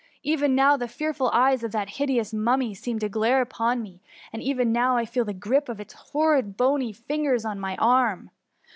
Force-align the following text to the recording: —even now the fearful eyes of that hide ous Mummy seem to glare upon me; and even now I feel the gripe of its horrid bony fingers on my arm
—even 0.23 0.55
now 0.55 0.75
the 0.75 0.87
fearful 0.87 1.29
eyes 1.31 1.61
of 1.63 1.71
that 1.71 1.97
hide 1.99 2.09
ous 2.09 2.33
Mummy 2.33 2.73
seem 2.73 2.97
to 2.97 3.07
glare 3.07 3.39
upon 3.39 3.83
me; 3.83 4.01
and 4.33 4.41
even 4.41 4.71
now 4.71 4.97
I 4.97 5.05
feel 5.05 5.25
the 5.25 5.31
gripe 5.31 5.69
of 5.69 5.79
its 5.79 5.93
horrid 5.93 6.57
bony 6.57 6.91
fingers 6.91 7.45
on 7.45 7.59
my 7.59 7.75
arm 7.77 8.31